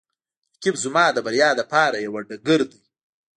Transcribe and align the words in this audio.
رقیب 0.55 0.75
زما 0.83 1.05
د 1.11 1.17
بریا 1.25 1.49
لپاره 1.59 1.97
یوه 2.05 2.21
ډګر 2.27 2.61
دی 2.71 2.79